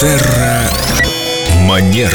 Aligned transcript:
Терра 0.00 0.70
Манера. 1.66 2.14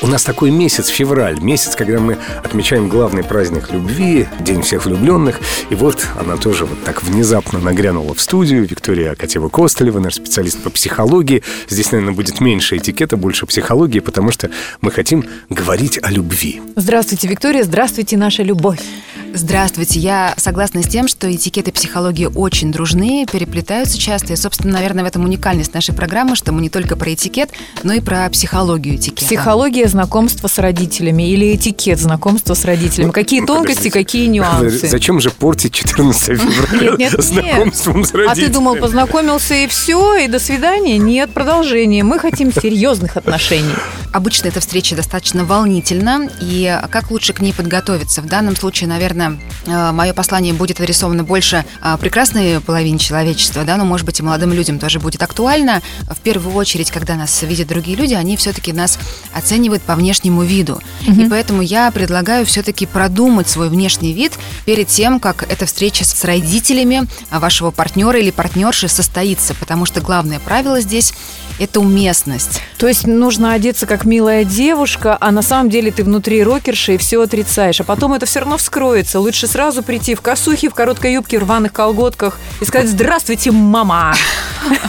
У 0.00 0.06
нас 0.06 0.24
такой 0.24 0.50
месяц, 0.50 0.86
февраль, 0.86 1.38
месяц, 1.40 1.76
когда 1.76 1.98
мы 1.98 2.16
отмечаем 2.42 2.88
главный 2.88 3.22
праздник 3.22 3.70
любви, 3.70 4.26
День 4.40 4.62
всех 4.62 4.86
влюбленных. 4.86 5.40
И 5.68 5.74
вот 5.74 6.06
она 6.18 6.38
тоже 6.38 6.64
вот 6.64 6.82
так 6.84 7.02
внезапно 7.02 7.58
нагрянула 7.58 8.14
в 8.14 8.20
студию. 8.22 8.66
Виктория 8.66 9.12
Акатьева-Костолева, 9.12 9.98
наш 9.98 10.14
специалист 10.14 10.58
по 10.62 10.70
психологии. 10.70 11.42
Здесь, 11.68 11.92
наверное, 11.92 12.14
будет 12.14 12.40
меньше 12.40 12.78
этикета, 12.78 13.18
больше 13.18 13.44
психологии, 13.44 14.00
потому 14.00 14.30
что 14.30 14.48
мы 14.80 14.90
хотим 14.90 15.26
говорить 15.50 15.98
о 16.02 16.10
любви. 16.10 16.62
Здравствуйте, 16.76 17.28
Виктория, 17.28 17.62
здравствуйте, 17.64 18.16
наша 18.16 18.42
любовь. 18.42 18.80
Здравствуйте. 19.34 20.00
Я 20.00 20.34
согласна 20.36 20.82
с 20.82 20.86
тем, 20.88 21.06
что 21.06 21.32
этикет 21.32 21.68
и 21.68 21.72
психология 21.72 22.28
очень 22.28 22.72
дружны, 22.72 23.26
переплетаются 23.30 23.98
часто. 23.98 24.32
И, 24.32 24.36
собственно, 24.36 24.72
наверное, 24.74 25.04
в 25.04 25.06
этом 25.06 25.24
уникальность 25.24 25.74
нашей 25.74 25.94
программы, 25.94 26.34
что 26.34 26.52
мы 26.52 26.60
не 26.60 26.70
только 26.70 26.96
про 26.96 27.12
этикет, 27.14 27.50
но 27.82 27.92
и 27.92 28.00
про 28.00 28.28
психологию 28.30 28.96
этикета. 28.96 29.24
Психология 29.26 29.86
знакомства 29.86 30.48
с 30.48 30.58
родителями 30.58 31.30
или 31.30 31.54
этикет 31.54 32.00
знакомства 32.00 32.54
с 32.54 32.64
родителями. 32.64 33.10
Какие 33.10 33.40
Ну, 33.40 33.46
тонкости, 33.46 33.76
подождите. 33.88 33.90
какие 33.98 34.26
нюансы. 34.26 34.88
Зачем 34.88 35.20
же 35.20 35.30
портить 35.30 35.72
14 35.74 36.38
февраля 36.40 36.90
Нет, 36.90 36.98
нет, 36.98 37.12
нет. 37.12 37.24
знакомством 37.24 38.04
с 38.04 38.14
А 38.14 38.16
родителями? 38.18 38.46
ты 38.46 38.52
думал, 38.52 38.76
познакомился 38.76 39.54
и 39.54 39.66
все, 39.68 40.16
и 40.16 40.28
до 40.28 40.38
свидания? 40.38 40.98
Нет, 40.98 41.30
продолжение. 41.30 42.02
Мы 42.02 42.18
хотим 42.18 42.52
серьезных 42.52 43.16
отношений. 43.16 43.74
Обычно 44.12 44.48
эта 44.48 44.60
встреча 44.60 44.96
достаточно 44.96 45.44
волнительна, 45.44 46.28
и 46.40 46.78
как 46.90 47.10
лучше 47.10 47.34
к 47.34 47.40
ней 47.40 47.52
подготовиться? 47.52 48.22
В 48.22 48.26
данном 48.26 48.56
случае, 48.56 48.88
наверное, 48.88 49.17
мое 49.66 50.12
послание 50.12 50.54
будет 50.54 50.80
адресовано 50.80 51.24
больше 51.24 51.64
а, 51.80 51.96
прекрасной 51.96 52.60
половине 52.60 52.98
человечества, 52.98 53.64
да, 53.64 53.76
но, 53.76 53.84
может 53.84 54.06
быть, 54.06 54.20
и 54.20 54.22
молодым 54.22 54.52
людям 54.52 54.78
тоже 54.78 55.00
будет 55.00 55.22
актуально. 55.22 55.82
В 56.08 56.18
первую 56.20 56.54
очередь, 56.54 56.90
когда 56.90 57.16
нас 57.16 57.42
видят 57.42 57.68
другие 57.68 57.96
люди, 57.96 58.14
они 58.14 58.36
все-таки 58.36 58.72
нас 58.72 58.98
оценивают 59.34 59.82
по 59.82 59.94
внешнему 59.94 60.42
виду. 60.42 60.80
И 61.06 61.28
поэтому 61.28 61.62
я 61.62 61.90
предлагаю 61.90 62.46
все-таки 62.46 62.86
продумать 62.86 63.48
свой 63.48 63.68
внешний 63.68 64.12
вид 64.12 64.32
перед 64.64 64.88
тем, 64.88 65.20
как 65.20 65.44
эта 65.50 65.66
встреча 65.66 66.04
с 66.04 66.24
родителями 66.24 67.06
вашего 67.30 67.70
партнера 67.70 68.18
или 68.18 68.30
партнерши 68.30 68.88
состоится, 68.88 69.54
потому 69.54 69.84
что 69.84 70.00
главное 70.00 70.38
правило 70.38 70.80
здесь– 70.80 71.14
это 71.58 71.80
уместность. 71.80 72.60
То 72.78 72.86
есть 72.86 73.06
нужно 73.06 73.52
одеться 73.52 73.86
как 73.86 74.04
милая 74.04 74.44
девушка, 74.44 75.16
а 75.20 75.30
на 75.30 75.42
самом 75.42 75.70
деле 75.70 75.90
ты 75.90 76.04
внутри 76.04 76.42
рокерша 76.42 76.92
и 76.92 76.96
все 76.98 77.20
отрицаешь. 77.20 77.80
А 77.80 77.84
потом 77.84 78.12
это 78.12 78.26
все 78.26 78.40
равно 78.40 78.56
вскроется. 78.56 79.20
Лучше 79.20 79.46
сразу 79.46 79.82
прийти 79.82 80.14
в 80.14 80.20
косухе, 80.20 80.68
в 80.68 80.74
короткой 80.74 81.14
юбке, 81.14 81.38
в 81.38 81.42
рваных 81.42 81.72
колготках 81.72 82.38
и 82.60 82.64
сказать 82.64 82.88
«Здравствуйте, 82.88 83.50
мама!» 83.50 84.14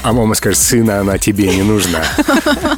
А 0.04 0.14
мама 0.14 0.34
скажет, 0.34 0.60
сына, 0.60 1.00
она 1.00 1.18
тебе 1.18 1.48
не 1.56 1.62
нужна. 1.62 2.02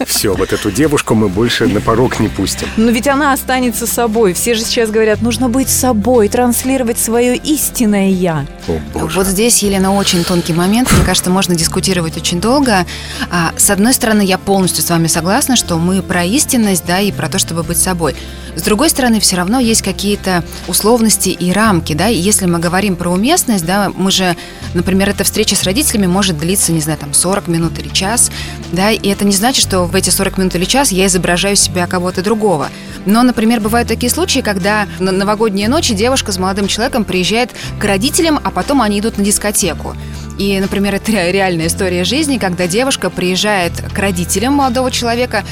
Все, 0.06 0.36
вот 0.36 0.54
эту 0.54 0.72
девушку 0.72 1.16
мы 1.16 1.30
больше 1.30 1.68
на 1.68 1.80
порог 1.82 2.20
не 2.20 2.28
пустим. 2.28 2.68
Но 2.78 2.92
ведь 2.92 3.08
она 3.08 3.34
останется 3.34 3.88
собой. 3.88 4.34
Все 4.34 4.54
же 4.56 4.62
сейчас 4.64 4.90
говорят, 4.90 5.22
нужно 5.22 5.48
быть 5.50 5.70
собой, 5.70 6.28
транслировать 6.28 7.00
свое 7.00 7.36
истинное 7.36 8.10
«я». 8.10 8.46
О, 8.68 8.80
боже. 8.94 9.16
Вот 9.18 9.28
здесь, 9.28 9.64
Елена, 9.64 9.94
очень 9.96 10.24
тонкий 10.24 10.54
момент. 10.54 10.92
Мне 10.92 11.06
кажется, 11.06 11.30
можно 11.30 11.56
дискутировать 11.56 12.18
очень 12.18 12.42
долго. 12.42 12.86
А, 13.30 13.54
С 13.58 13.70
одной 13.70 13.81
стороны, 13.94 14.22
я 14.22 14.38
полностью 14.38 14.84
с 14.84 14.90
вами 14.90 15.08
согласна, 15.08 15.56
что 15.56 15.78
мы 15.78 16.02
про 16.02 16.24
истинность, 16.24 16.86
да, 16.86 17.00
и 17.00 17.12
про 17.12 17.30
то, 17.30 17.40
чтобы 17.40 17.64
быть 17.64 17.78
собой. 17.78 18.16
С 18.56 18.62
другой 18.62 18.90
стороны, 18.90 19.20
все 19.20 19.38
равно 19.38 19.60
есть 19.60 19.82
какие-то 19.82 20.44
условности 20.68 21.30
и 21.30 21.52
рамки, 21.52 21.94
да, 21.94 22.10
и 22.10 22.18
если 22.18 22.46
мы 22.46 22.60
говорим 22.60 22.96
про 22.96 23.10
уместность, 23.10 23.66
да, 23.66 23.92
мы 23.96 24.12
же, 24.12 24.36
например, 24.74 25.10
эта 25.10 25.24
встреча 25.24 25.56
с 25.56 25.64
родителями 25.64 26.06
может 26.06 26.38
длиться, 26.38 26.72
не 26.72 26.82
знаю, 26.82 27.00
там 27.00 27.14
40 27.14 27.48
минут 27.48 27.80
или 27.80 27.90
час, 27.90 28.30
да, 28.72 28.92
и 28.92 29.10
это 29.10 29.26
не 29.26 29.34
значит, 29.34 29.64
что 29.64 29.86
в 29.86 29.96
эти 29.96 30.10
40 30.10 30.38
минут 30.38 30.56
или 30.56 30.66
час 30.66 30.92
я 30.92 31.06
изображаю 31.06 31.56
себя 31.56 31.88
кого-то 31.88 32.22
другого. 32.22 32.70
Но, 33.06 33.24
например, 33.24 33.62
бывают 33.62 33.88
такие 33.88 34.12
случаи, 34.12 34.42
когда 34.42 34.88
на 35.00 35.12
новогодние 35.12 35.68
ночи 35.68 35.94
девушка 35.94 36.32
с 36.32 36.38
молодым 36.38 36.68
человеком 36.68 37.04
приезжает 37.04 37.52
к 37.80 37.84
родителям, 37.84 38.40
а 38.44 38.52
потом 38.52 38.82
они 38.82 39.00
идут 39.00 39.18
на 39.18 39.24
дискотеку. 39.24 39.96
И, 40.42 40.60
например, 40.60 40.96
это 40.96 41.12
ре- 41.12 41.32
реальная 41.32 41.68
история 41.68 42.04
жизни, 42.04 42.40
когда 42.40 42.66
девушка 42.66 43.12
приезжает 43.12 43.74
к 43.94 44.00
родителям 44.00 44.56
молодого 44.56 44.90
человека 44.90 45.44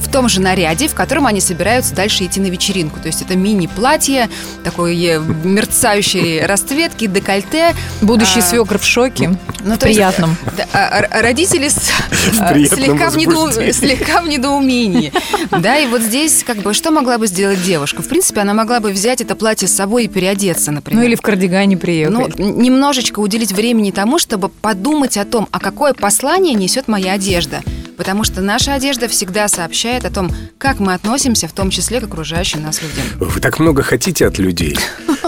в 0.00 0.10
том 0.10 0.28
же 0.28 0.40
наряде, 0.40 0.88
в 0.88 0.94
котором 0.94 1.26
они 1.26 1.40
собираются 1.40 1.94
дальше 1.94 2.24
идти 2.24 2.40
на 2.40 2.46
вечеринку. 2.46 2.98
То 3.00 3.06
есть 3.08 3.22
это 3.22 3.36
мини-платье, 3.36 4.28
такой 4.64 4.96
э, 5.04 5.20
мерцающей 5.44 6.44
расцветки, 6.44 7.06
декольте. 7.06 7.74
Будущий 8.00 8.40
А, 8.40 8.42
свекр 8.42 8.78
в 8.78 8.84
шоке. 8.84 9.36
ну, 9.64 9.74
в 9.74 9.78
то 9.78 9.86
есть, 9.86 9.98
приятном. 9.98 10.36
да, 10.56 10.66
а, 10.72 11.22
родители 11.22 11.68
с- 11.68 11.90
а, 12.40 12.52
приятном 12.52 12.78
слегка, 12.78 13.10
в 13.10 13.16
недоу- 13.16 13.46
возбуждении. 13.46 13.72
слегка 13.72 14.20
в 14.22 14.28
недоумении. 14.28 15.12
Да, 15.50 15.76
и 15.78 15.86
вот 15.86 16.00
здесь 16.02 16.44
как 16.46 16.58
бы 16.58 16.72
что 16.74 16.90
могла 16.90 17.18
бы 17.18 17.26
сделать 17.26 17.62
девушка? 17.62 18.02
В 18.02 18.08
принципе, 18.08 18.40
она 18.40 18.54
могла 18.54 18.80
бы 18.80 18.90
взять 18.92 19.20
это 19.20 19.34
платье 19.34 19.68
с 19.68 19.74
собой 19.74 20.04
и 20.04 20.08
переодеться, 20.08 20.70
например. 20.72 21.02
Ну 21.02 21.06
или 21.08 21.14
в 21.16 21.20
кардигане 21.22 21.76
приехать. 21.76 22.38
Ну, 22.38 22.52
немножечко 22.52 23.20
уделить 23.20 23.52
времени 23.52 23.90
тому, 23.90 24.18
чтобы 24.18 24.48
подумать 24.48 25.16
о 25.16 25.24
том, 25.24 25.48
а 25.50 25.58
какое 25.60 25.92
послание 25.92 26.54
несет 26.54 26.88
моя 26.88 27.12
одежда. 27.12 27.62
Потому 27.98 28.22
что 28.22 28.40
наша 28.40 28.74
одежда 28.74 29.08
всегда 29.08 29.48
сообщает 29.48 30.04
о 30.04 30.10
том, 30.10 30.30
как 30.56 30.78
мы 30.78 30.94
относимся, 30.94 31.48
в 31.48 31.52
том 31.52 31.68
числе 31.68 32.00
к 32.00 32.04
окружающим 32.04 32.62
нас 32.62 32.80
людям. 32.80 33.04
Вы 33.18 33.40
так 33.40 33.58
много 33.58 33.82
хотите 33.82 34.24
от 34.24 34.38
людей. 34.38 34.78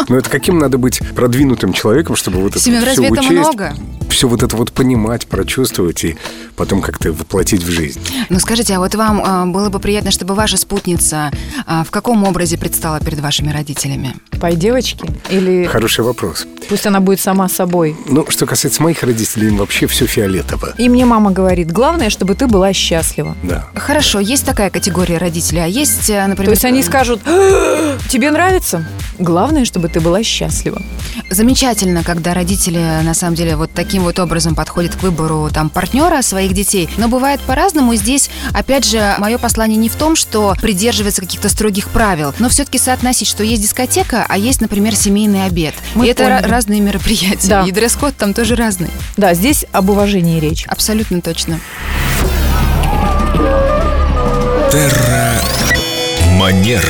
Но 0.08 0.16
это 0.16 0.30
каким 0.30 0.58
надо 0.58 0.78
быть 0.78 1.00
продвинутым 1.14 1.72
человеком, 1.72 2.14
чтобы 2.14 2.38
вот 2.38 2.52
это 2.52 2.60
Семен, 2.60 2.78
все 2.78 2.86
разве 2.86 3.06
это 3.06 3.20
учесть, 3.20 3.30
много? 3.32 3.74
все 4.08 4.28
вот 4.28 4.42
это 4.42 4.56
вот 4.56 4.72
понимать, 4.72 5.26
прочувствовать 5.26 6.04
и 6.04 6.16
потом 6.56 6.80
как-то 6.80 7.12
воплотить 7.12 7.62
в 7.62 7.70
жизнь. 7.70 8.00
Ну 8.28 8.38
скажите, 8.38 8.74
а 8.74 8.78
вот 8.78 8.94
вам 8.94 9.22
а, 9.24 9.46
было 9.46 9.68
бы 9.68 9.80
приятно, 9.80 10.10
чтобы 10.10 10.34
ваша 10.34 10.56
спутница 10.56 11.32
а, 11.66 11.84
в 11.84 11.90
каком 11.90 12.22
образе 12.24 12.56
предстала 12.56 13.00
перед 13.00 13.18
вашими 13.20 13.50
родителями? 13.50 14.14
Пой 14.40 14.54
девочки? 14.54 15.04
Или 15.28 15.64
Хороший 15.64 16.04
вопрос. 16.04 16.46
Пусть 16.70 16.86
она 16.86 17.00
будет 17.00 17.20
сама 17.20 17.48
собой? 17.48 17.96
Ну, 18.06 18.24
что 18.28 18.46
касается 18.46 18.80
моих 18.82 19.02
родителей, 19.02 19.48
им 19.48 19.56
вообще 19.56 19.88
все 19.88 20.06
фиолетово. 20.06 20.74
И 20.78 20.88
мне 20.88 21.04
мама 21.04 21.32
говорит, 21.32 21.72
главное, 21.72 22.10
чтобы 22.10 22.36
ты 22.36 22.46
была 22.46 22.72
счастлива. 22.72 23.36
Да. 23.42 23.66
Хорошо, 23.74 24.20
есть 24.20 24.46
такая 24.46 24.70
категория 24.70 25.18
родителей, 25.18 25.64
а 25.64 25.66
есть, 25.66 26.08
а, 26.10 26.28
например... 26.28 26.46
То 26.46 26.52
есть 26.52 26.64
они 26.64 26.82
скажут, 26.84 27.20
«А, 27.26 27.98
тебе 28.08 28.30
нравится? 28.30 28.86
Главное, 29.18 29.64
чтобы 29.64 29.88
ты 29.88 30.00
была 30.00 30.22
счастлива. 30.22 30.80
Замечательно, 31.28 32.04
когда 32.04 32.34
родители 32.34 32.78
на 32.78 33.14
самом 33.14 33.34
деле 33.34 33.56
вот 33.56 33.70
таким 33.72 34.04
вот 34.04 34.18
образом 34.20 34.54
подходят 34.54 34.94
к 34.94 35.02
выбору 35.02 35.50
там 35.52 35.70
партнера 35.70 36.22
своих 36.22 36.54
детей, 36.54 36.88
но 36.98 37.08
бывает 37.08 37.40
по-разному. 37.40 37.96
Здесь, 37.96 38.30
опять 38.54 38.84
же, 38.84 39.14
мое 39.18 39.38
послание 39.38 39.76
не 39.76 39.88
в 39.88 39.96
том, 39.96 40.14
что 40.14 40.54
придерживаться 40.62 41.20
каких-то 41.20 41.48
строгих 41.48 41.88
правил, 41.88 42.32
но 42.38 42.48
все-таки 42.48 42.78
соотносить, 42.78 43.28
что 43.28 43.42
есть 43.42 43.62
дискотека, 43.62 44.24
а 44.28 44.38
есть, 44.38 44.60
например, 44.60 44.94
семейный 44.94 45.46
обед. 45.46 45.74
Мы 45.94 46.06
и 46.06 46.10
это 46.10 46.24
поняли. 46.24 46.42
Ра- 46.60 46.62
разные 46.62 46.80
мероприятия. 46.80 47.48
Да. 47.48 47.64
И 47.66 47.72
дресс-код 47.72 48.16
там 48.16 48.34
тоже 48.34 48.54
разный. 48.54 48.90
Да, 49.16 49.32
здесь 49.34 49.64
об 49.72 49.88
уважении 49.90 50.38
речь. 50.40 50.64
Абсолютно 50.66 51.20
точно. 51.22 51.58
Терра 54.70 55.40
Манера. 56.36 56.82